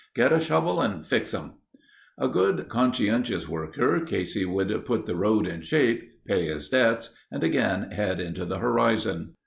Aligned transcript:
"Get 0.15 0.33
a 0.33 0.39
shovel 0.39 0.81
and 0.81 1.05
fix 1.05 1.31
'em." 1.31 1.57
A 2.17 2.27
good 2.27 2.67
conscientious 2.69 3.47
worker, 3.47 4.01
Casey 4.03 4.45
would 4.45 4.83
put 4.83 5.05
the 5.05 5.15
road 5.15 5.45
in 5.45 5.61
shape, 5.61 6.23
pay 6.25 6.45
his 6.47 6.69
debts 6.69 7.13
and 7.31 7.43
again 7.43 7.91
head 7.91 8.19
into 8.19 8.43
the 8.45 8.57
horizon. 8.57 9.35